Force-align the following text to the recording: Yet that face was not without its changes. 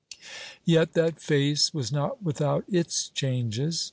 Yet 0.65 0.93
that 0.93 1.21
face 1.21 1.75
was 1.75 1.91
not 1.91 2.23
without 2.23 2.65
its 2.67 3.09
changes. 3.09 3.79